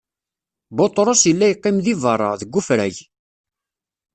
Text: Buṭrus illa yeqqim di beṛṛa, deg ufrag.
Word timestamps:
Buṭrus 0.75 1.21
illa 1.31 1.45
yeqqim 1.47 1.77
di 1.85 1.95
beṛṛa, 2.01 2.31
deg 2.41 2.55
ufrag. 2.59 2.95